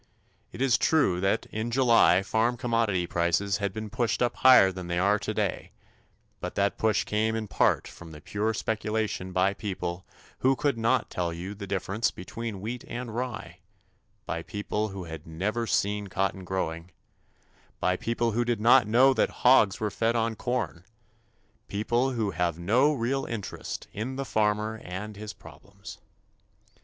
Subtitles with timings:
[0.51, 4.87] It is true that in July farm commodity prices had been pushed up higher than
[4.87, 5.73] they are today,
[6.39, 10.03] but that push came in part from pure speculation by people
[10.39, 13.59] who could not tell you the difference between wheat and rye,
[14.25, 16.89] by people who had never seen cotton growing,
[17.79, 20.83] by people who did not know that hogs were fed on corn
[21.67, 25.99] people who have no real interest in the farmer and his problems.